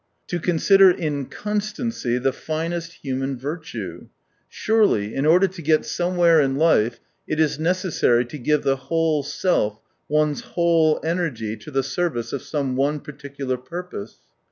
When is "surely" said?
4.49-5.13